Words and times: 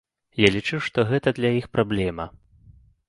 Я 0.45 0.49
лічу, 0.55 0.79
што 0.87 1.05
гэта 1.11 1.33
для 1.41 1.51
іх 1.59 1.65
праблема. 1.77 2.25